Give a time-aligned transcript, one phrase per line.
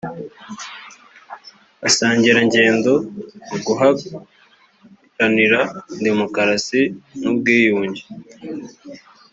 [1.81, 2.91] basangirangendo
[3.47, 5.59] mu guharanira
[6.05, 6.81] demokarasi
[7.21, 8.03] n’ubwiyunge